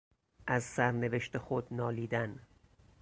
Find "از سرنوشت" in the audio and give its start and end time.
0.47-1.37